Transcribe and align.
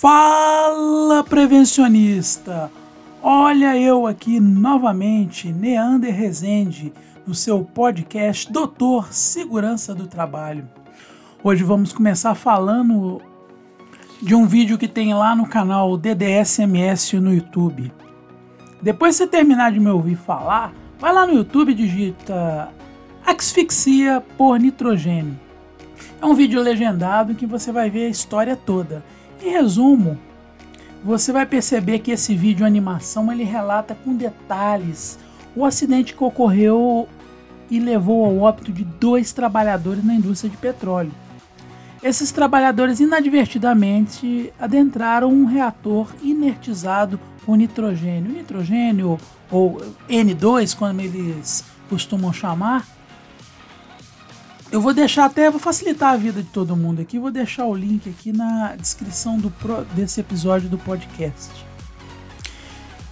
Fala 0.00 1.24
prevencionista! 1.24 2.70
Olha 3.20 3.76
eu 3.76 4.06
aqui 4.06 4.38
novamente, 4.38 5.50
Neander 5.50 6.14
Rezende, 6.14 6.92
no 7.26 7.34
seu 7.34 7.64
podcast 7.64 8.52
Doutor 8.52 9.12
Segurança 9.12 9.96
do 9.96 10.06
Trabalho. 10.06 10.68
Hoje 11.42 11.64
vamos 11.64 11.92
começar 11.92 12.36
falando 12.36 13.20
de 14.22 14.36
um 14.36 14.46
vídeo 14.46 14.78
que 14.78 14.86
tem 14.86 15.12
lá 15.14 15.34
no 15.34 15.48
canal 15.48 15.96
DDSMS 15.96 17.18
no 17.18 17.34
YouTube. 17.34 17.92
Depois 18.80 19.16
que 19.16 19.24
você 19.24 19.26
terminar 19.26 19.72
de 19.72 19.80
me 19.80 19.90
ouvir 19.90 20.14
falar, 20.14 20.72
vai 21.00 21.12
lá 21.12 21.26
no 21.26 21.34
YouTube 21.34 21.72
e 21.72 21.74
digita 21.74 22.68
Asfixia 23.26 24.22
por 24.36 24.60
nitrogênio. 24.60 25.36
É 26.22 26.24
um 26.24 26.34
vídeo 26.34 26.62
legendado 26.62 27.32
em 27.32 27.34
que 27.34 27.46
você 27.46 27.72
vai 27.72 27.90
ver 27.90 28.06
a 28.06 28.10
história 28.10 28.54
toda 28.54 29.02
em 29.42 29.50
resumo, 29.50 30.18
você 31.04 31.32
vai 31.32 31.46
perceber 31.46 32.00
que 32.00 32.10
esse 32.10 32.34
vídeo 32.34 32.66
animação 32.66 33.30
ele 33.32 33.44
relata 33.44 33.96
com 34.04 34.14
detalhes 34.14 35.18
o 35.54 35.64
acidente 35.64 36.14
que 36.14 36.24
ocorreu 36.24 37.08
e 37.70 37.78
levou 37.78 38.24
ao 38.24 38.38
óbito 38.38 38.72
de 38.72 38.84
dois 38.84 39.32
trabalhadores 39.32 40.04
na 40.04 40.14
indústria 40.14 40.50
de 40.50 40.56
petróleo. 40.56 41.12
Esses 42.02 42.30
trabalhadores 42.30 43.00
inadvertidamente 43.00 44.52
adentraram 44.58 45.30
um 45.30 45.44
reator 45.44 46.08
inertizado 46.22 47.18
com 47.44 47.56
nitrogênio. 47.56 48.32
Nitrogênio, 48.32 49.18
ou 49.50 49.80
N2, 50.08 50.76
como 50.76 51.00
eles 51.00 51.64
costumam 51.88 52.32
chamar, 52.32 52.86
eu 54.70 54.80
vou 54.80 54.92
deixar 54.92 55.24
até, 55.24 55.50
vou 55.50 55.58
facilitar 55.58 56.12
a 56.12 56.16
vida 56.16 56.42
de 56.42 56.48
todo 56.48 56.76
mundo 56.76 57.00
aqui, 57.00 57.18
vou 57.18 57.30
deixar 57.30 57.64
o 57.64 57.74
link 57.74 58.08
aqui 58.08 58.32
na 58.32 58.76
descrição 58.76 59.38
do, 59.38 59.52
desse 59.94 60.20
episódio 60.20 60.68
do 60.68 60.76
podcast. 60.78 61.50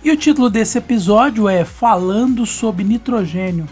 E 0.05 0.11
o 0.11 0.17
título 0.17 0.49
desse 0.49 0.79
episódio 0.79 1.49
é 1.49 1.65
Falando 1.65 2.47
sobre 2.47 2.85
nitrogênio, 2.85 3.67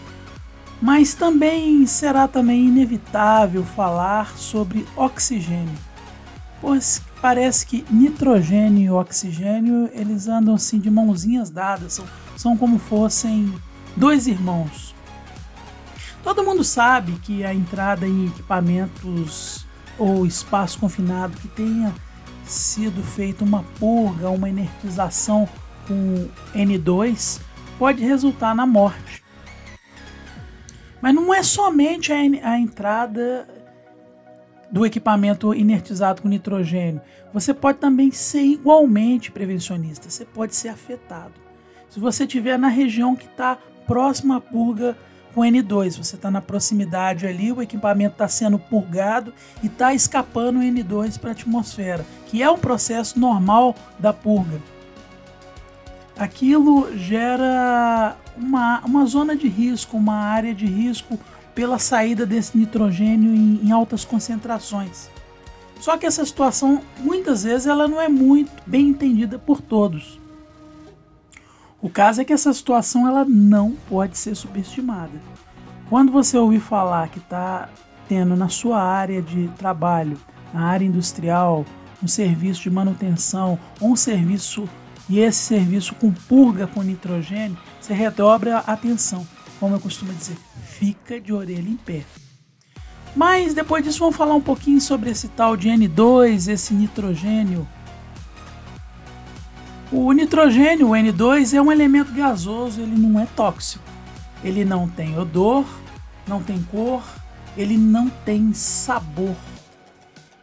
mas 0.81 1.13
também 1.13 1.85
será 1.85 2.27
também 2.27 2.67
inevitável 2.67 3.63
falar 3.63 4.35
sobre 4.35 4.85
oxigênio, 4.95 5.77
pois 6.59 7.01
parece 7.21 7.65
que 7.65 7.85
nitrogênio 7.89 8.83
e 8.83 8.89
oxigênio 8.91 9.89
eles 9.93 10.27
andam 10.27 10.55
assim 10.55 10.79
de 10.79 10.89
mãozinhas 10.91 11.49
dadas, 11.49 11.93
são, 11.93 12.05
são 12.35 12.57
como 12.57 12.79
fossem 12.79 13.53
dois 13.95 14.27
irmãos. 14.27 14.84
Todo 16.25 16.43
mundo 16.43 16.63
sabe 16.63 17.11
que 17.19 17.43
a 17.45 17.53
entrada 17.53 18.07
em 18.07 18.25
equipamentos 18.25 19.63
ou 19.95 20.25
espaço 20.25 20.79
confinado 20.79 21.37
que 21.37 21.47
tenha 21.47 21.93
sido 22.43 23.03
feita 23.03 23.43
uma 23.43 23.63
purga, 23.79 24.31
uma 24.31 24.49
energização 24.49 25.47
com 25.87 26.27
N2 26.55 27.39
pode 27.77 28.03
resultar 28.03 28.55
na 28.55 28.65
morte. 28.65 29.23
Mas 30.99 31.13
não 31.13 31.31
é 31.31 31.43
somente 31.43 32.11
a, 32.11 32.15
a 32.15 32.59
entrada 32.59 33.47
do 34.71 34.83
equipamento 34.83 35.53
inertizado 35.53 36.23
com 36.23 36.27
nitrogênio. 36.27 37.03
Você 37.31 37.53
pode 37.53 37.77
também 37.77 38.09
ser 38.09 38.41
igualmente 38.41 39.31
prevencionista. 39.31 40.09
Você 40.09 40.25
pode 40.25 40.55
ser 40.55 40.69
afetado. 40.69 41.35
Se 41.87 41.99
você 41.99 42.23
estiver 42.23 42.57
na 42.57 42.67
região 42.67 43.15
que 43.15 43.27
está 43.27 43.59
próxima 43.85 44.37
à 44.37 44.41
purga 44.41 44.97
com 45.35 45.41
N2. 45.41 45.97
Você 45.97 46.15
está 46.15 46.31
na 46.31 46.41
proximidade 46.41 47.27
ali, 47.27 47.51
o 47.51 47.61
equipamento 47.61 48.13
está 48.13 48.27
sendo 48.27 48.57
purgado 48.57 49.33
e 49.61 49.67
está 49.67 49.93
escapando 49.93 50.59
o 50.59 50.63
N2 50.63 51.19
para 51.19 51.31
a 51.31 51.33
atmosfera, 51.33 52.05
que 52.25 52.41
é 52.41 52.49
um 52.49 52.57
processo 52.57 53.19
normal 53.19 53.75
da 53.99 54.13
purga. 54.13 54.61
Aquilo 56.17 56.97
gera 56.97 58.15
uma, 58.37 58.79
uma 58.85 59.05
zona 59.05 59.35
de 59.35 59.49
risco, 59.49 59.97
uma 59.97 60.15
área 60.15 60.55
de 60.55 60.65
risco 60.65 61.19
pela 61.53 61.77
saída 61.77 62.25
desse 62.25 62.57
nitrogênio 62.57 63.35
em, 63.35 63.67
em 63.67 63.71
altas 63.71 64.05
concentrações. 64.05 65.09
Só 65.81 65.97
que 65.97 66.05
essa 66.05 66.23
situação, 66.25 66.81
muitas 66.99 67.43
vezes, 67.43 67.67
ela 67.67 67.87
não 67.87 68.01
é 68.01 68.07
muito 68.07 68.51
bem 68.65 68.87
entendida 68.87 69.37
por 69.37 69.59
todos. 69.59 70.17
O 71.81 71.89
caso 71.89 72.21
é 72.21 72.25
que 72.25 72.33
essa 72.33 72.53
situação 72.53 73.07
ela 73.07 73.25
não 73.25 73.73
pode 73.89 74.17
ser 74.17 74.35
subestimada. 74.35 75.21
Quando 75.89 76.11
você 76.11 76.37
ouvir 76.37 76.59
falar 76.59 77.09
que 77.09 77.19
está 77.19 77.69
tendo 78.07 78.35
na 78.35 78.49
sua 78.49 78.81
área 78.81 79.21
de 79.21 79.47
trabalho, 79.57 80.17
na 80.53 80.65
área 80.65 80.85
industrial, 80.85 81.65
um 82.01 82.07
serviço 82.07 82.63
de 82.63 82.69
manutenção 82.69 83.59
ou 83.79 83.91
um 83.91 83.95
serviço 83.95 84.67
e 85.07 85.19
esse 85.19 85.39
serviço 85.39 85.93
com 85.95 86.11
purga 86.11 86.65
com 86.65 86.81
nitrogênio, 86.81 87.57
você 87.79 87.93
redobra 87.93 88.57
a 88.57 88.73
atenção. 88.73 89.25
Como 89.59 89.75
eu 89.75 89.79
costumo 89.79 90.11
dizer, 90.13 90.37
fica 90.63 91.19
de 91.19 91.31
orelha 91.31 91.69
em 91.69 91.77
pé. 91.77 92.03
Mas 93.15 93.53
depois 93.53 93.83
disso 93.83 93.99
vamos 93.99 94.15
falar 94.15 94.33
um 94.33 94.41
pouquinho 94.41 94.81
sobre 94.81 95.09
esse 95.09 95.27
tal 95.29 95.55
de 95.55 95.69
N2, 95.69 96.49
esse 96.51 96.73
nitrogênio 96.73 97.67
o 99.91 100.11
nitrogênio, 100.11 100.89
o 100.89 100.91
N2, 100.91 101.53
é 101.53 101.61
um 101.61 101.71
elemento 101.71 102.11
gasoso, 102.11 102.81
ele 102.81 102.97
não 102.97 103.19
é 103.19 103.27
tóxico. 103.35 103.83
Ele 104.43 104.65
não 104.65 104.87
tem 104.87 105.17
odor, 105.17 105.65
não 106.27 106.41
tem 106.41 106.61
cor, 106.63 107.03
ele 107.55 107.77
não 107.77 108.09
tem 108.09 108.51
sabor. 108.53 109.35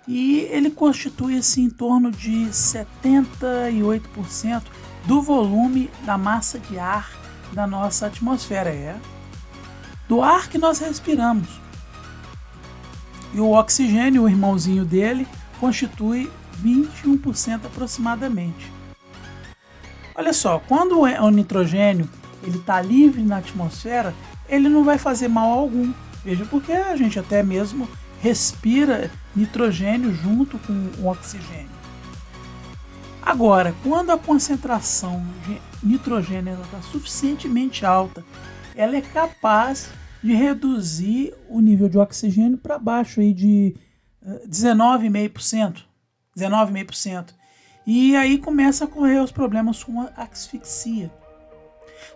E 0.07 0.41
ele 0.51 0.71
constitui 0.71 1.39
assim, 1.39 1.65
em 1.65 1.71
torno 1.71 2.11
de 2.11 2.47
78% 2.47 4.63
do 5.07 5.21
volume 5.21 5.91
da 6.05 6.19
massa 6.19 6.59
de 6.59 6.79
ar 6.79 7.11
da 7.53 7.67
nossa 7.67 8.07
atmosfera, 8.07 8.71
é 8.71 8.97
do 10.09 10.23
ar 10.23 10.49
que 10.49 10.59
nós 10.59 10.79
respiramos. 10.79 11.49
E 13.35 13.41
o 13.41 13.53
oxigênio, 13.53 14.25
o 14.25 14.29
irmãozinho 14.29 14.85
dele, 14.85 15.27
constitui 15.59 16.31
21% 16.63 17.67
aproximadamente. 17.67 18.82
Olha 20.15 20.33
só, 20.33 20.59
quando 20.59 21.01
o 21.01 21.31
nitrogênio 21.31 22.09
ele 22.43 22.59
está 22.59 22.81
livre 22.81 23.23
na 23.23 23.39
atmosfera, 23.39 24.15
ele 24.49 24.69
não 24.69 24.85
vai 24.85 24.99
fazer 24.99 25.29
mal 25.29 25.51
algum. 25.51 25.93
Veja, 26.25 26.45
porque 26.45 26.73
a 26.73 26.97
gente 26.97 27.19
até 27.19 27.43
mesmo 27.43 27.89
respira 28.21 29.11
nitrogênio 29.35 30.13
junto 30.15 30.59
com 30.59 30.73
o 31.01 31.07
oxigênio. 31.07 31.71
Agora, 33.23 33.75
quando 33.83 34.11
a 34.11 34.19
concentração 34.19 35.25
de 35.47 35.61
nitrogênio 35.83 36.61
está 36.61 36.83
suficientemente 36.83 37.87
alta, 37.87 38.25
ela 38.75 38.97
é 38.97 39.01
capaz 39.01 39.91
de 40.23 40.35
reduzir 40.35 41.33
o 41.49 41.61
nível 41.61 41.89
de 41.89 41.99
oxigênio 41.99 42.59
para 42.59 42.79
baixo 42.79 43.21
aí 43.21 43.33
de 43.33 43.75
19,5%. 44.49 45.85
Eh, 46.37 46.39
19,5%. 46.39 47.35
E 47.87 48.15
aí 48.17 48.39
começa 48.39 48.85
a 48.85 48.89
ocorrer 48.89 49.23
os 49.23 49.33
problemas 49.33 49.83
com 49.83 50.01
a 50.01 50.11
asfixia. 50.17 51.11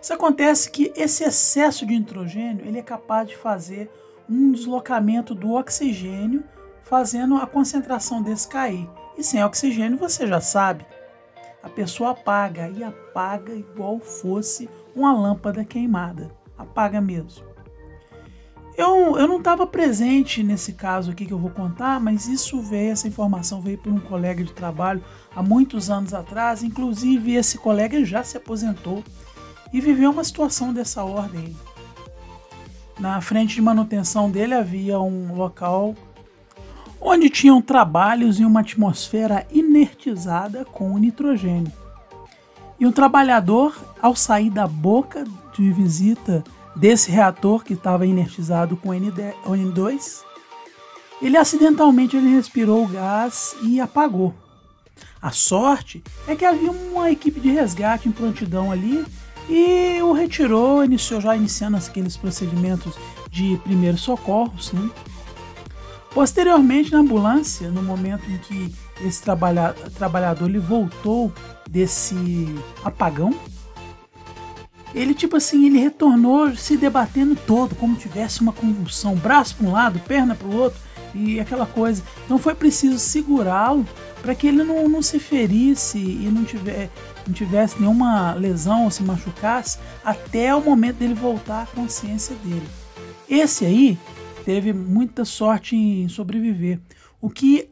Isso 0.01 0.13
acontece 0.13 0.71
que 0.71 0.91
esse 0.95 1.23
excesso 1.23 1.85
de 1.85 1.97
nitrogênio 1.97 2.65
ele 2.65 2.79
é 2.79 2.83
capaz 2.83 3.27
de 3.27 3.35
fazer 3.35 3.89
um 4.29 4.51
deslocamento 4.51 5.33
do 5.33 5.53
oxigênio, 5.53 6.43
fazendo 6.83 7.35
a 7.35 7.47
concentração 7.47 8.21
desse 8.21 8.47
cair. 8.47 8.89
E 9.17 9.23
sem 9.23 9.43
oxigênio, 9.43 9.97
você 9.97 10.27
já 10.27 10.39
sabe, 10.39 10.85
a 11.63 11.69
pessoa 11.69 12.11
apaga 12.11 12.69
e 12.69 12.83
apaga 12.83 13.53
igual 13.53 13.99
fosse 13.99 14.69
uma 14.95 15.11
lâmpada 15.11 15.65
queimada. 15.65 16.31
Apaga 16.57 17.01
mesmo. 17.01 17.46
Eu, 18.77 19.17
eu 19.17 19.27
não 19.27 19.39
estava 19.39 19.65
presente 19.65 20.43
nesse 20.43 20.71
caso 20.71 21.09
aqui 21.09 21.25
que 21.25 21.33
eu 21.33 21.39
vou 21.39 21.49
contar, 21.49 21.99
mas 21.99 22.27
isso 22.27 22.61
veio, 22.61 22.91
essa 22.91 23.07
informação 23.07 23.59
veio 23.59 23.79
por 23.79 23.91
um 23.91 23.99
colega 23.99 24.43
de 24.43 24.53
trabalho 24.53 25.03
há 25.35 25.41
muitos 25.41 25.89
anos 25.89 26.13
atrás. 26.13 26.61
Inclusive, 26.61 27.33
esse 27.33 27.57
colega 27.57 28.05
já 28.05 28.23
se 28.23 28.37
aposentou 28.37 29.03
e 29.73 29.81
viveu 29.81 30.11
uma 30.11 30.23
situação 30.23 30.71
dessa 30.71 31.03
ordem. 31.03 31.57
Na 32.99 33.19
frente 33.19 33.55
de 33.55 33.61
manutenção 33.63 34.29
dele 34.29 34.53
havia 34.53 34.99
um 34.99 35.33
local 35.33 35.95
onde 37.01 37.31
tinham 37.31 37.59
trabalhos 37.59 38.39
em 38.39 38.45
uma 38.45 38.59
atmosfera 38.59 39.47
inertizada 39.51 40.63
com 40.65 40.95
nitrogênio. 40.99 41.73
E 42.79 42.85
um 42.85 42.91
trabalhador, 42.91 43.75
ao 43.99 44.15
sair 44.15 44.51
da 44.51 44.67
boca 44.67 45.23
de 45.55 45.71
visita 45.71 46.43
desse 46.77 47.09
reator 47.09 47.63
que 47.63 47.73
estava 47.73 48.05
inertizado 48.05 48.77
com 48.77 48.89
N2, 48.89 50.21
ele 51.21 51.35
acidentalmente 51.35 52.15
ele 52.15 52.29
respirou 52.29 52.83
o 52.83 52.87
gás 52.87 53.55
e 53.63 53.81
apagou. 53.81 54.33
A 55.21 55.31
sorte 55.31 56.03
é 56.27 56.35
que 56.35 56.45
havia 56.45 56.71
uma 56.71 57.11
equipe 57.11 57.39
de 57.39 57.49
resgate 57.49 58.07
em 58.07 58.11
prontidão 58.11 58.71
ali 58.71 59.03
e 59.49 60.01
o 60.01 60.11
retirou, 60.11 60.83
iniciou 60.83 61.19
já 61.19 61.35
iniciando 61.35 61.77
aqueles 61.77 62.15
procedimentos 62.15 62.93
de 63.31 63.57
primeiros 63.63 64.01
socorros. 64.01 64.71
Né? 64.71 64.89
Posteriormente, 66.13 66.91
na 66.91 66.99
ambulância, 66.99 67.69
no 67.69 67.81
momento 67.81 68.29
em 68.29 68.37
que 68.37 68.75
esse 69.01 69.21
trabalha, 69.21 69.73
trabalhador 69.95 70.49
ele 70.49 70.59
voltou 70.59 71.31
desse 71.69 72.15
apagão, 72.83 73.33
ele 74.93 75.13
tipo 75.13 75.35
assim, 75.37 75.65
ele 75.65 75.79
retornou 75.79 76.55
se 76.55 76.77
debatendo 76.77 77.35
todo, 77.35 77.75
como 77.75 77.95
tivesse 77.95 78.41
uma 78.41 78.53
convulsão, 78.53 79.15
braço 79.15 79.55
para 79.55 79.67
um 79.67 79.71
lado, 79.71 79.99
perna 79.99 80.35
para 80.35 80.47
o 80.47 80.55
outro 80.55 80.79
e 81.13 81.39
aquela 81.39 81.65
coisa. 81.65 82.03
Então 82.25 82.37
foi 82.37 82.55
preciso 82.55 82.99
segurá-lo 82.99 83.85
para 84.21 84.35
que 84.35 84.47
ele 84.47 84.63
não, 84.63 84.87
não 84.87 85.01
se 85.01 85.19
ferisse 85.19 85.97
e 85.97 86.29
não, 86.31 86.43
tiver, 86.43 86.89
não 87.25 87.33
tivesse 87.33 87.79
nenhuma 87.79 88.33
lesão 88.33 88.85
ou 88.85 88.91
se 88.91 89.03
machucasse 89.03 89.79
até 90.03 90.53
o 90.53 90.61
momento 90.61 90.97
dele 90.97 91.13
voltar 91.13 91.63
à 91.63 91.65
consciência 91.65 92.35
dele. 92.37 92.67
Esse 93.29 93.65
aí 93.65 93.97
teve 94.45 94.73
muita 94.73 95.25
sorte 95.25 95.75
em 95.75 96.07
sobreviver, 96.07 96.79
o 97.21 97.29
que 97.29 97.69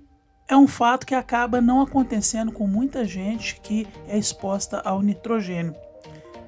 é 0.48 0.56
um 0.56 0.68
fato 0.68 1.06
que 1.06 1.16
acaba 1.16 1.60
não 1.60 1.82
acontecendo 1.82 2.52
com 2.52 2.68
muita 2.68 3.06
gente 3.06 3.60
que 3.62 3.88
é 4.08 4.18
exposta 4.18 4.80
ao 4.80 5.02
nitrogênio. 5.02 5.74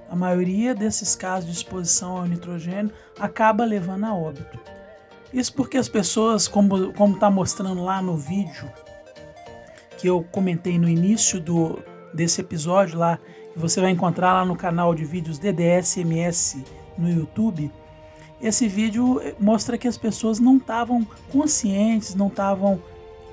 A 0.09 0.15
maioria 0.15 0.73
desses 0.73 1.15
casos 1.15 1.49
de 1.49 1.55
exposição 1.55 2.17
ao 2.17 2.25
nitrogênio 2.25 2.91
acaba 3.19 3.65
levando 3.65 4.05
a 4.05 4.15
óbito. 4.15 4.59
Isso 5.33 5.53
porque 5.53 5.77
as 5.77 5.89
pessoas, 5.89 6.47
como 6.47 6.93
está 7.13 7.29
mostrando 7.29 7.83
lá 7.83 8.01
no 8.01 8.15
vídeo 8.15 8.69
que 9.97 10.07
eu 10.07 10.23
comentei 10.31 10.77
no 10.77 10.87
início 10.87 11.39
do, 11.39 11.79
desse 12.13 12.39
episódio 12.39 12.97
lá, 12.99 13.17
que 13.51 13.59
você 13.59 13.81
vai 13.81 13.91
encontrar 13.91 14.33
lá 14.33 14.45
no 14.45 14.55
canal 14.55 14.93
de 14.93 15.03
vídeos 15.03 15.39
DDSMS 15.39 16.63
no 16.97 17.09
YouTube, 17.09 17.71
esse 18.39 18.67
vídeo 18.67 19.19
mostra 19.39 19.77
que 19.77 19.87
as 19.87 19.97
pessoas 19.97 20.39
não 20.39 20.57
estavam 20.57 21.05
conscientes, 21.31 22.13
não 22.13 22.27
estavam 22.27 22.79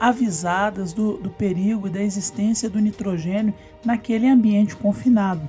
avisadas 0.00 0.92
do, 0.92 1.18
do 1.18 1.30
perigo 1.30 1.86
e 1.86 1.90
da 1.90 2.02
existência 2.02 2.68
do 2.68 2.80
nitrogênio 2.80 3.54
naquele 3.84 4.26
ambiente 4.26 4.74
confinado. 4.74 5.48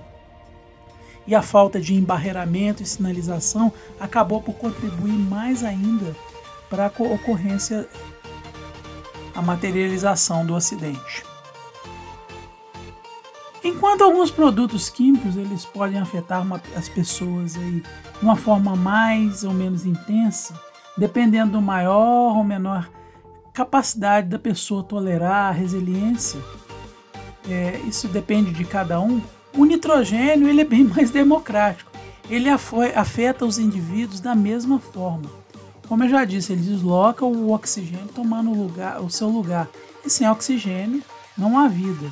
E 1.27 1.33
a 1.33 1.41
falta 1.41 1.79
de 1.79 1.93
embarreiramento 1.93 2.83
e 2.83 2.85
sinalização 2.85 3.73
acabou 3.99 4.41
por 4.41 4.53
contribuir 4.53 5.17
mais 5.17 5.63
ainda 5.63 6.15
para 6.69 6.85
a 6.85 7.03
ocorrência, 7.03 7.87
a 9.33 9.41
materialização 9.41 10.45
do 10.45 10.55
acidente. 10.55 11.23
Enquanto 13.63 14.03
alguns 14.03 14.29
produtos 14.29 14.89
químicos 14.91 15.35
eles 15.35 15.65
podem 15.65 15.99
afetar 15.99 16.43
uma, 16.43 16.61
as 16.75 16.87
pessoas 16.87 17.57
aí 17.57 17.81
de 17.81 18.21
uma 18.21 18.35
forma 18.35 18.75
mais 18.75 19.43
ou 19.43 19.53
menos 19.53 19.87
intensa, 19.87 20.53
dependendo 20.95 21.53
do 21.53 21.61
maior 21.61 22.37
ou 22.37 22.43
menor 22.43 22.87
capacidade 23.51 24.27
da 24.27 24.37
pessoa 24.37 24.83
tolerar, 24.83 25.49
a 25.49 25.51
resiliência, 25.51 26.39
é, 27.49 27.79
isso 27.87 28.07
depende 28.07 28.51
de 28.51 28.65
cada 28.65 28.99
um. 28.99 29.19
O 29.57 29.63
nitrogênio 29.63 30.49
ele 30.49 30.61
é 30.61 30.65
bem 30.65 30.83
mais 30.85 31.11
democrático. 31.11 31.91
Ele 32.29 32.49
afeta 32.49 33.45
os 33.45 33.57
indivíduos 33.57 34.19
da 34.19 34.33
mesma 34.35 34.79
forma. 34.79 35.29
Como 35.87 36.03
eu 36.03 36.09
já 36.09 36.25
disse, 36.25 36.51
ele 36.51 36.61
desloca 36.61 37.23
o 37.23 37.51
oxigênio 37.51 38.09
tomando 38.13 38.49
o, 38.49 38.63
lugar, 38.63 39.01
o 39.01 39.09
seu 39.09 39.29
lugar. 39.29 39.69
E 40.03 40.09
sem 40.09 40.27
oxigênio 40.27 41.03
não 41.37 41.59
há 41.59 41.67
vida. 41.67 42.11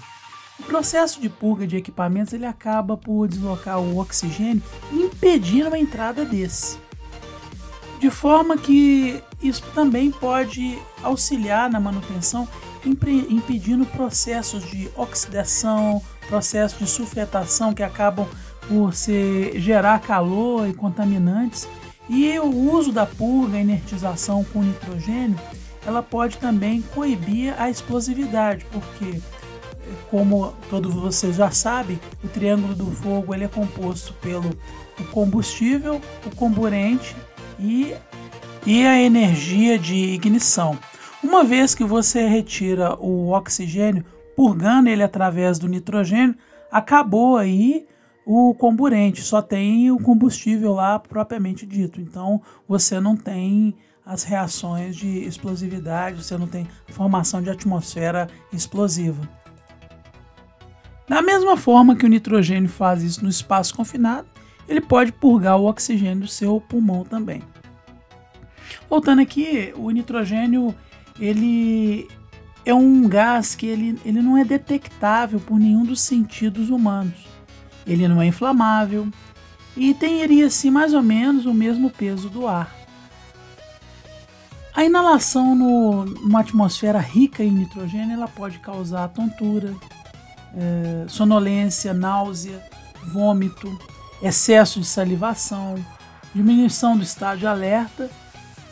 O 0.59 0.63
processo 0.63 1.19
de 1.19 1.27
purga 1.27 1.65
de 1.65 1.75
equipamentos 1.75 2.33
ele 2.33 2.45
acaba 2.45 2.95
por 2.95 3.27
deslocar 3.27 3.79
o 3.79 3.97
oxigênio, 3.97 4.61
impedindo 4.91 5.73
a 5.73 5.79
entrada 5.79 6.23
desse. 6.23 6.77
De 7.99 8.09
forma 8.09 8.57
que 8.57 9.23
isso 9.41 9.63
também 9.73 10.11
pode 10.11 10.77
auxiliar 11.01 11.69
na 11.69 11.79
manutenção, 11.79 12.47
impedindo 12.85 13.85
processos 13.85 14.63
de 14.69 14.89
oxidação, 14.95 16.01
processos 16.27 16.79
de 16.79 16.87
sulfetação 16.87 17.73
que 17.73 17.83
acabam 17.83 18.27
por 18.67 18.93
se 18.93 19.59
gerar 19.59 19.99
calor 19.99 20.67
e 20.67 20.73
contaminantes 20.73 21.67
e 22.09 22.37
o 22.39 22.47
uso 22.47 22.91
da 22.91 23.05
purga, 23.05 23.57
a 23.57 23.61
inertização 23.61 24.43
com 24.43 24.61
nitrogênio, 24.61 25.39
ela 25.85 26.01
pode 26.01 26.37
também 26.37 26.81
coibir 26.93 27.53
a 27.59 27.69
explosividade, 27.69 28.65
porque 28.71 29.21
como 30.09 30.53
todos 30.69 30.93
vocês 30.93 31.35
já 31.35 31.51
sabem, 31.51 31.99
o 32.23 32.27
triângulo 32.27 32.75
do 32.75 32.91
fogo 32.91 33.33
ele 33.33 33.45
é 33.45 33.47
composto 33.47 34.13
pelo 34.15 34.57
combustível, 35.11 36.01
o 36.25 36.35
comburente 36.35 37.15
e, 37.59 37.93
e 38.65 38.85
a 38.85 39.01
energia 39.01 39.77
de 39.77 39.95
ignição. 39.95 40.77
Uma 41.21 41.43
vez 41.43 41.73
que 41.73 41.83
você 41.83 42.27
retira 42.27 42.95
o 42.95 43.31
oxigênio, 43.31 44.05
purgando 44.35 44.89
ele 44.89 45.03
através 45.03 45.59
do 45.59 45.67
nitrogênio, 45.67 46.35
acabou 46.71 47.37
aí 47.37 47.85
o 48.25 48.53
comburente, 48.53 49.21
só 49.21 49.41
tem 49.41 49.91
o 49.91 49.99
combustível 49.99 50.73
lá 50.73 50.97
propriamente 50.97 51.65
dito. 51.65 51.99
Então 51.99 52.41
você 52.67 52.99
não 52.99 53.15
tem 53.15 53.75
as 54.05 54.23
reações 54.23 54.95
de 54.95 55.19
explosividade, 55.25 56.23
você 56.23 56.37
não 56.37 56.47
tem 56.47 56.67
formação 56.87 57.41
de 57.41 57.49
atmosfera 57.49 58.27
explosiva. 58.51 59.27
Da 61.07 61.21
mesma 61.21 61.57
forma 61.57 61.95
que 61.95 62.05
o 62.05 62.09
nitrogênio 62.09 62.69
faz 62.69 63.03
isso 63.03 63.23
no 63.23 63.29
espaço 63.29 63.75
confinado, 63.75 64.27
ele 64.67 64.81
pode 64.81 65.11
purgar 65.11 65.57
o 65.57 65.65
oxigênio 65.65 66.21
do 66.21 66.27
seu 66.27 66.59
pulmão 66.61 67.03
também. 67.03 67.43
Voltando 68.89 69.21
aqui, 69.21 69.73
o 69.75 69.89
nitrogênio 69.91 70.73
ele 71.19 72.07
é 72.65 72.73
um 72.73 73.07
gás 73.07 73.55
que 73.55 73.65
ele, 73.65 73.99
ele 74.05 74.21
não 74.21 74.37
é 74.37 74.45
detectável 74.45 75.39
por 75.39 75.59
nenhum 75.59 75.83
dos 75.83 76.01
sentidos 76.01 76.69
humanos 76.69 77.33
ele 77.85 78.07
não 78.07 78.21
é 78.21 78.27
inflamável 78.27 79.07
e 79.75 79.93
teria 79.93 80.47
assim 80.47 80.69
mais 80.69 80.93
ou 80.93 81.01
menos 81.01 81.45
o 81.45 81.53
mesmo 81.53 81.89
peso 81.89 82.29
do 82.29 82.47
ar. 82.47 82.73
A 84.75 84.83
inalação 84.83 85.53
no, 85.53 86.05
numa 86.05 86.39
atmosfera 86.39 86.99
rica 86.99 87.43
em 87.43 87.51
nitrogênio 87.51 88.13
ela 88.13 88.27
pode 88.27 88.59
causar 88.59 89.07
tontura, 89.09 89.73
é, 90.55 91.05
sonolência, 91.07 91.93
náusea, 91.93 92.63
vômito, 93.05 93.69
excesso 94.21 94.79
de 94.79 94.85
salivação, 94.85 95.75
diminuição 96.33 96.97
do 96.97 97.03
estado 97.03 97.39
de 97.39 97.47
alerta 97.47 98.09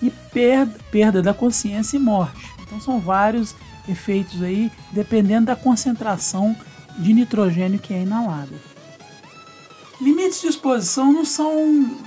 e 0.02 0.10
perda, 0.10 0.80
perda 0.92 1.22
da 1.22 1.34
consciência 1.34 1.98
e 1.98 2.00
morte. 2.00 2.50
Então 2.62 2.80
são 2.80 3.00
vários 3.00 3.56
efeitos 3.88 4.42
aí, 4.42 4.72
dependendo 4.92 5.48
da 5.48 5.56
concentração 5.56 6.56
de 6.98 7.14
nitrogênio 7.14 7.80
que 7.80 7.94
é 7.94 8.02
inalada. 8.02 8.56
Limites 10.00 10.42
de 10.42 10.48
exposição 10.48 11.12
não 11.14 11.24
são 11.24 11.98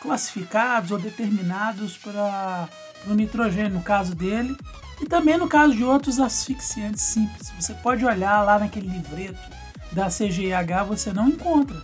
classificados 0.00 0.90
ou 0.90 0.98
determinados 0.98 1.96
para 1.96 2.68
o 3.06 3.14
nitrogênio, 3.14 3.74
no 3.74 3.82
caso 3.82 4.14
dele, 4.14 4.56
e 5.00 5.06
também 5.06 5.38
no 5.38 5.48
caso 5.48 5.74
de 5.74 5.82
outros 5.82 6.20
asfixiantes 6.20 7.02
simples. 7.02 7.50
Você 7.58 7.74
pode 7.74 8.04
olhar 8.04 8.42
lá 8.42 8.58
naquele 8.58 8.88
livreto 8.88 9.40
da 9.92 10.08
CGIH, 10.08 10.84
você 10.84 11.12
não 11.12 11.28
encontra. 11.28 11.82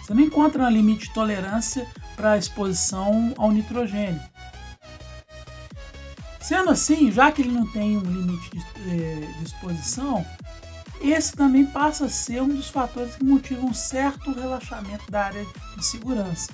Você 0.00 0.14
não 0.14 0.22
encontra 0.22 0.64
um 0.64 0.70
limite 0.70 1.06
de 1.06 1.14
tolerância 1.14 1.86
para 2.16 2.36
exposição 2.36 3.32
ao 3.38 3.50
nitrogênio. 3.50 4.20
Sendo 6.42 6.70
assim, 6.70 7.10
já 7.10 7.30
que 7.30 7.42
ele 7.42 7.52
não 7.52 7.66
tem 7.66 7.96
um 7.96 8.00
limite 8.00 8.50
de, 8.50 8.60
eh, 8.90 9.28
de 9.38 9.44
exposição, 9.44 10.26
esse 11.00 11.32
também 11.34 11.64
passa 11.64 12.06
a 12.06 12.08
ser 12.08 12.42
um 12.42 12.48
dos 12.48 12.68
fatores 12.68 13.14
que 13.14 13.24
motivam 13.24 13.66
um 13.66 13.74
certo 13.74 14.32
relaxamento 14.32 15.10
da 15.10 15.24
área 15.24 15.46
de 15.76 15.84
segurança. 15.84 16.52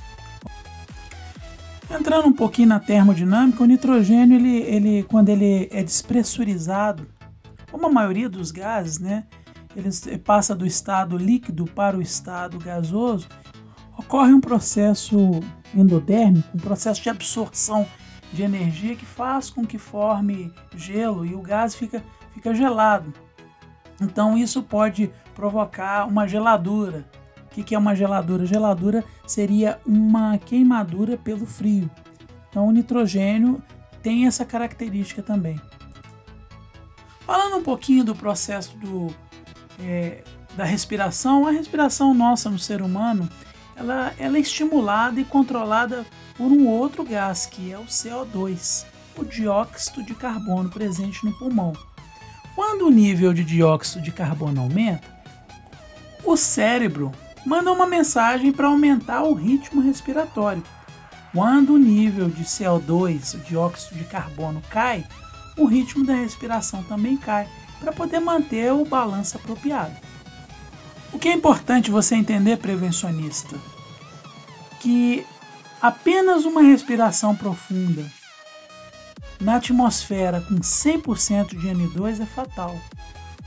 Entrando 1.90 2.28
um 2.28 2.33
pouquinho 2.33 2.68
na 2.68 2.78
termodinâmica, 2.78 3.62
o 3.62 3.66
nitrogênio, 3.66 4.38
ele, 4.38 4.59
ele, 4.59 5.02
quando 5.04 5.30
ele 5.30 5.68
é 5.73 5.83
despressurizado, 5.83 7.09
como 7.71 7.87
a 7.87 7.90
maioria 7.90 8.28
dos 8.28 8.50
gases, 8.50 8.99
né, 8.99 9.25
ele 9.75 10.18
passa 10.18 10.54
do 10.54 10.66
estado 10.66 11.16
líquido 11.16 11.64
para 11.64 11.97
o 11.97 12.02
estado 12.02 12.59
gasoso, 12.59 13.26
ocorre 13.97 14.35
um 14.35 14.40
processo 14.40 15.16
endodérmico, 15.75 16.49
um 16.54 16.61
processo 16.61 17.02
de 17.02 17.09
absorção 17.09 17.87
de 18.32 18.42
energia 18.42 18.94
que 18.94 19.06
faz 19.06 19.50
com 19.50 19.66
que 19.66 19.78
forme 19.78 20.52
gelo 20.76 21.25
e 21.25 21.35
o 21.35 21.40
gás 21.40 21.75
fica, 21.75 22.02
fica 22.32 22.54
gelado. 22.54 23.12
Então 24.00 24.37
isso 24.37 24.62
pode 24.62 25.11
provocar 25.35 26.06
uma 26.06 26.26
geladura. 26.26 27.08
O 27.47 27.49
que 27.49 27.75
é 27.75 27.78
uma 27.78 27.94
geladura? 27.94 28.47
Geladura 28.47 29.04
seria 29.26 29.80
uma 29.85 30.38
queimadura 30.38 31.16
pelo 31.16 31.47
frio. 31.47 31.90
Então 32.49 32.68
o 32.68 32.73
nitrogênio 32.73 33.62
tem 34.02 34.26
essa 34.26 34.44
característica 34.44 35.23
também. 35.23 35.61
Falando 37.20 37.56
um 37.56 37.62
pouquinho 37.62 38.04
do 38.04 38.14
processo 38.14 38.76
do, 38.78 39.08
é, 39.80 40.23
da 40.56 40.64
respiração, 40.64 41.47
a 41.47 41.50
respiração 41.50 42.14
nossa 42.14 42.49
no 42.49 42.58
ser 42.58 42.80
humano 42.80 43.28
ela, 43.78 44.12
ela 44.18 44.37
é 44.37 44.40
estimulada 44.40 45.20
e 45.20 45.25
controlada 45.25 46.04
por 46.37 46.50
um 46.50 46.66
outro 46.66 47.04
gás, 47.04 47.47
que 47.47 47.73
é 47.73 47.78
o 47.78 47.85
CO2, 47.85 48.85
o 49.16 49.25
dióxido 49.25 50.02
de 50.02 50.14
carbono 50.14 50.68
presente 50.68 51.25
no 51.25 51.32
pulmão. 51.32 51.73
Quando 52.54 52.87
o 52.87 52.90
nível 52.90 53.32
de 53.32 53.44
dióxido 53.44 54.02
de 54.02 54.11
carbono 54.11 54.62
aumenta, 54.62 55.06
o 56.25 56.37
cérebro 56.37 57.12
manda 57.47 57.73
uma 57.73 57.87
mensagem 57.87 58.50
para 58.52 58.66
aumentar 58.66 59.23
o 59.23 59.32
ritmo 59.32 59.80
respiratório. 59.80 60.62
Quando 61.32 61.75
o 61.75 61.78
nível 61.78 62.28
de 62.28 62.42
CO2, 62.42 63.35
o 63.35 63.38
dióxido 63.38 63.97
de 63.97 64.04
carbono, 64.04 64.61
cai, 64.70 65.06
o 65.56 65.66
ritmo 65.66 66.04
da 66.04 66.14
respiração 66.14 66.82
também 66.82 67.16
cai, 67.16 67.49
para 67.78 67.92
poder 67.92 68.18
manter 68.18 68.73
o 68.73 68.85
balanço 68.85 69.37
apropriado. 69.37 69.94
O 71.12 71.19
que 71.19 71.29
é 71.29 71.33
importante 71.33 71.91
você 71.91 72.15
entender, 72.15 72.59
prevencionista, 72.59 73.57
que 74.81 75.27
apenas 75.81 76.45
uma 76.45 76.62
respiração 76.62 77.35
profunda 77.35 78.05
na 79.41 79.57
atmosfera 79.57 80.41
com 80.41 80.57
100% 80.57 81.57
de 81.57 81.69
N2 81.69 82.21
é 82.21 82.27
fatal. 82.27 82.79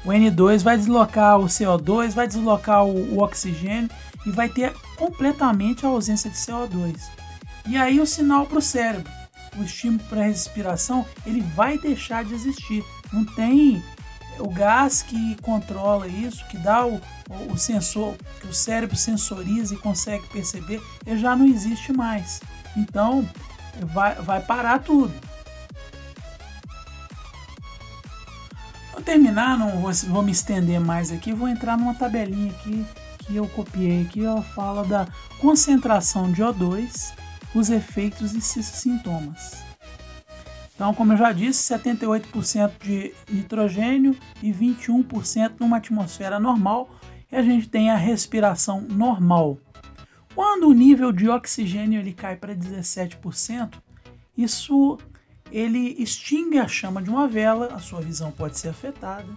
O 0.04 0.10
N2 0.10 0.64
vai 0.64 0.78
deslocar 0.78 1.40
o 1.40 1.46
CO2, 1.46 2.14
vai 2.14 2.28
deslocar 2.28 2.86
o, 2.86 3.14
o 3.14 3.22
oxigênio 3.22 3.90
e 4.26 4.32
vai 4.32 4.50
ter 4.50 4.74
completamente 4.98 5.86
a 5.86 5.90
ausência 5.90 6.30
de 6.30 6.38
CO2. 6.38 6.96
E 7.68 7.78
aí 7.78 8.00
o 8.00 8.08
sinal 8.08 8.48
para 8.48 8.58
o 8.58 8.62
cérebro, 8.62 9.12
o 9.58 9.64
estímulo 9.64 10.04
para 10.10 10.22
a 10.22 10.26
respiração, 10.26 11.06
ele 11.26 11.42
vai 11.56 11.78
deixar 11.78 12.24
de 12.24 12.34
existir. 12.34 12.84
Não 13.14 13.24
tem 13.24 13.84
o 14.40 14.50
gás 14.50 15.02
que 15.02 15.36
controla 15.42 16.08
isso, 16.08 16.46
que 16.48 16.58
dá 16.58 16.86
o, 16.86 17.02
o 17.50 17.58
sensor, 17.58 18.16
que 18.40 18.48
o 18.48 18.54
cérebro 18.54 18.96
sensoriza 18.96 19.74
e 19.74 19.78
consegue 19.78 20.28
perceber, 20.28 20.82
ele 21.06 21.20
já 21.20 21.36
não 21.36 21.46
existe 21.46 21.92
mais. 21.94 22.42
Então 22.76 23.28
vai, 23.94 24.16
vai 24.16 24.42
parar 24.42 24.80
tudo. 24.80 25.14
Vou 28.92 29.02
terminar, 29.02 29.58
não 29.58 29.80
vou, 29.80 29.92
vou 29.92 30.22
me 30.22 30.32
estender 30.32 30.80
mais 30.80 31.12
aqui, 31.12 31.34
vou 31.34 31.48
entrar 31.48 31.78
numa 31.78 31.94
tabelinha 31.94 32.52
aqui 32.52 32.86
que 33.20 33.36
eu 33.36 33.48
copiei 33.48 34.02
aqui, 34.02 34.26
ela 34.26 34.42
fala 34.42 34.84
da 34.84 35.08
concentração 35.40 36.32
de 36.32 36.42
O2, 36.42 37.14
os 37.54 37.70
efeitos 37.70 38.34
e 38.34 38.42
sintomas. 38.42 39.71
Então, 40.82 40.96
como 40.96 41.14
eu 41.14 41.18
já 41.18 41.32
disse, 41.32 41.72
78% 41.72 42.72
de 42.82 43.14
nitrogênio 43.30 44.18
e 44.42 44.52
21% 44.52 45.60
numa 45.60 45.78
atmosfera 45.78 46.40
normal, 46.40 46.90
e 47.32 47.36
a 47.36 47.44
gente 47.44 47.70
tem 47.70 47.92
a 47.92 47.96
respiração 47.96 48.82
normal. 48.82 49.60
Quando 50.34 50.68
o 50.68 50.74
nível 50.74 51.12
de 51.12 51.30
oxigênio 51.30 52.00
ele 52.00 52.14
cai 52.14 52.36
para 52.36 52.56
17%, 52.56 53.76
isso 54.36 54.98
ele 55.52 55.96
extingue 56.00 56.58
a 56.58 56.68
chama 56.68 57.00
de 57.00 57.12
uma 57.12 57.28
vela, 57.28 57.76
a 57.76 57.78
sua 57.78 58.02
visão 58.02 58.32
pode 58.32 58.58
ser 58.58 58.70
afetada. 58.70 59.30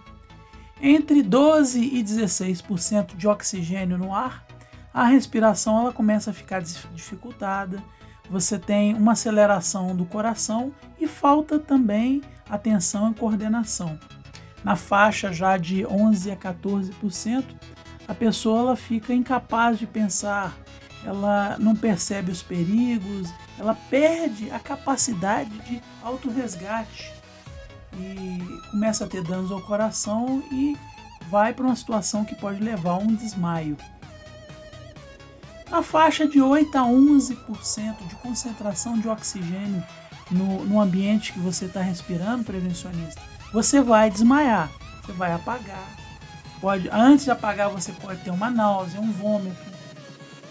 Entre 0.81 1.21
12 1.21 1.79
e 1.79 2.03
16% 2.03 3.15
de 3.15 3.27
oxigênio 3.27 3.99
no 3.99 4.15
ar, 4.15 4.43
a 4.91 5.05
respiração 5.05 5.79
ela 5.79 5.93
começa 5.93 6.31
a 6.31 6.33
ficar 6.33 6.63
dificultada, 6.63 7.83
você 8.29 8.57
tem 8.57 8.93
uma 8.93 9.13
aceleração 9.13 9.95
do 9.95 10.05
coração 10.05 10.73
e 10.99 11.07
falta 11.07 11.59
também 11.59 12.21
atenção 12.49 13.11
e 13.11 13.13
coordenação. 13.13 13.99
Na 14.63 14.75
faixa 14.75 15.31
já 15.31 15.57
de 15.57 15.85
11 15.85 16.31
a 16.31 16.35
14%, 16.35 17.43
a 18.07 18.13
pessoa 18.13 18.59
ela 18.59 18.75
fica 18.75 19.13
incapaz 19.13 19.77
de 19.77 19.85
pensar, 19.85 20.57
ela 21.03 21.55
não 21.59 21.75
percebe 21.75 22.31
os 22.31 22.41
perigos, 22.41 23.31
ela 23.59 23.75
perde 23.89 24.49
a 24.51 24.59
capacidade 24.59 25.51
de 25.59 25.81
autorresgate 26.03 27.13
e 27.93 28.39
começa 28.71 29.05
a 29.05 29.07
ter 29.07 29.23
danos 29.23 29.51
ao 29.51 29.61
coração 29.61 30.43
e 30.51 30.75
vai 31.29 31.53
para 31.53 31.65
uma 31.65 31.75
situação 31.75 32.25
que 32.25 32.35
pode 32.35 32.59
levar 32.59 32.91
a 32.91 32.97
um 32.97 33.13
desmaio. 33.13 33.77
Na 35.69 35.81
faixa 35.81 36.27
de 36.27 36.41
8 36.41 36.77
a 36.77 36.81
11% 36.81 38.07
de 38.07 38.15
concentração 38.15 38.99
de 38.99 39.07
oxigênio 39.07 39.83
no, 40.31 40.63
no 40.65 40.79
ambiente 40.79 41.33
que 41.33 41.39
você 41.39 41.65
está 41.65 41.81
respirando, 41.81 42.43
prevencionista, 42.43 43.21
você 43.51 43.81
vai 43.81 44.09
desmaiar, 44.09 44.69
você 45.03 45.11
vai 45.13 45.31
apagar. 45.31 45.87
Pode, 46.61 46.89
antes 46.91 47.25
de 47.25 47.31
apagar, 47.31 47.69
você 47.69 47.91
pode 47.91 48.21
ter 48.21 48.31
uma 48.31 48.49
náusea, 48.49 48.99
um 48.99 49.11
vômito, 49.11 49.57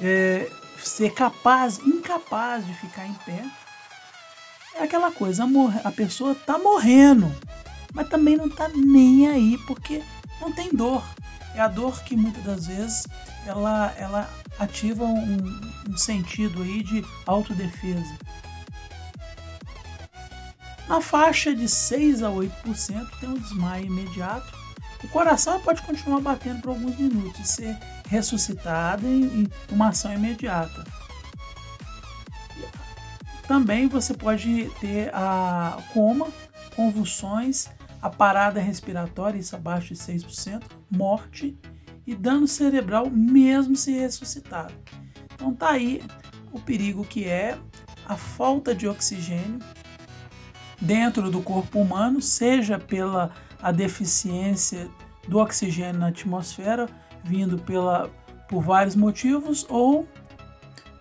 é, 0.01 0.51
ser 0.79 1.13
capaz, 1.13 1.79
incapaz 1.79 2.67
de 2.67 2.75
ficar 2.75 3.07
em 3.07 3.15
pé. 3.25 3.45
É 4.75 4.83
aquela 4.83 5.11
coisa, 5.11 5.45
a, 5.45 5.89
a 5.89 5.93
pessoa 5.93 6.33
está 6.33 6.59
morrendo, 6.59 7.33
mas 7.93 8.09
também 8.09 8.37
não 8.37 8.47
está 8.47 8.69
nem 8.69 9.29
aí 9.29 9.59
porque 9.67 10.03
não 10.41 10.53
tem 10.53 10.71
dor. 10.71 11.03
É 11.55 11.61
a 11.61 11.69
dor 11.69 12.03
que 12.03 12.17
muitas 12.17 12.43
das 12.45 12.67
vezes 12.67 13.07
ela, 13.47 13.95
ela 13.97 14.31
ativa 14.59 15.05
um, 15.05 15.61
um 15.89 15.97
sentido 15.97 16.63
aí 16.63 16.83
de 16.83 17.05
autodefesa. 17.27 18.19
Na 20.89 21.01
faixa 21.01 21.55
de 21.55 21.69
6 21.69 22.23
a 22.23 22.29
8% 22.29 22.51
tem 23.21 23.29
um 23.29 23.39
desmaio 23.39 23.87
imediato. 23.87 24.53
O 25.03 25.09
coração 25.09 25.61
pode 25.61 25.83
continuar 25.83 26.21
batendo 26.21 26.61
por 26.61 26.71
alguns 26.71 26.97
minutos 26.99 27.41
e 27.41 27.47
ser 27.47 27.79
ressuscitado 28.09 29.07
em, 29.07 29.25
em 29.25 29.49
uma 29.71 29.89
ação 29.89 30.13
imediata. 30.13 30.85
Também 33.47 33.89
você 33.89 34.15
pode 34.15 34.71
ter 34.81 35.15
a 35.15 35.79
coma, 35.93 36.29
convulsões, 36.75 37.69
a 38.05 38.11
parada 38.11 38.61
respiratória, 38.61 39.39
isso 39.39 39.57
abaixo 39.57 39.95
de 39.95 39.99
6%, 39.99 40.65
morte 40.91 41.59
e 42.07 42.15
dano 42.15 42.47
cerebral 42.47 43.09
mesmo 43.09 43.75
se 43.75 43.93
ressuscitado. 43.93 44.75
Então 45.33 45.55
tá 45.55 45.71
aí 45.71 46.03
o 46.53 46.61
perigo 46.61 47.03
que 47.03 47.25
é 47.25 47.57
a 48.05 48.15
falta 48.15 48.75
de 48.75 48.87
oxigênio 48.87 49.59
dentro 50.79 51.31
do 51.31 51.41
corpo 51.41 51.81
humano, 51.81 52.21
seja 52.21 52.79
pela 52.79 53.31
a 53.63 53.73
deficiência 53.73 54.91
do 55.27 55.39
oxigênio 55.39 55.99
na 55.99 56.09
atmosfera, 56.09 56.87
vindo 57.25 57.57
pela, 57.57 58.11
por 58.51 58.61
vários 58.61 58.95
motivos, 58.95 59.65
ou 59.71 60.07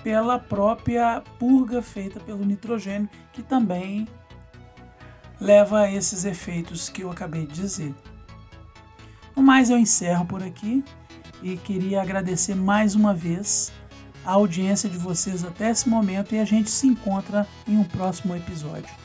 pela 0.01 0.39
própria 0.39 1.21
purga 1.37 1.81
feita 1.81 2.21
pelo 2.21 2.45
nitrogênio, 2.45 3.09
que 3.33 3.43
também 3.43 4.07
leva 5.43 5.81
a 5.81 5.91
esses 5.91 6.23
efeitos 6.23 6.87
que 6.87 7.01
eu 7.01 7.11
acabei 7.11 7.45
de 7.45 7.53
dizer. 7.53 7.93
No 9.35 9.43
mais, 9.43 9.69
eu 9.69 9.77
encerro 9.77 10.25
por 10.25 10.41
aqui 10.41 10.81
e 11.41 11.57
queria 11.57 12.01
agradecer 12.01 12.55
mais 12.55 12.95
uma 12.95 13.13
vez 13.13 13.69
a 14.25 14.31
audiência 14.31 14.89
de 14.89 14.97
vocês 14.97 15.43
até 15.43 15.69
esse 15.69 15.89
momento 15.89 16.33
e 16.33 16.39
a 16.39 16.45
gente 16.45 16.71
se 16.71 16.87
encontra 16.87 17.45
em 17.67 17.77
um 17.77 17.83
próximo 17.83 18.33
episódio. 18.33 19.02